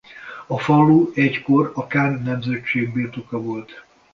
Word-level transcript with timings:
A 0.47 0.57
falu 0.59 1.11
egykor 1.13 1.71
a 1.75 1.87
Kán 1.87 2.21
nemzetség 2.23 2.91
birtoka 2.91 3.41
volt. 3.41 3.85